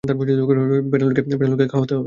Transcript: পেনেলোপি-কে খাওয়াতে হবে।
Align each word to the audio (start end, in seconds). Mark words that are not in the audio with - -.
পেনেলোপি-কে 0.03 1.65
খাওয়াতে 1.67 1.93
হবে। 1.93 1.99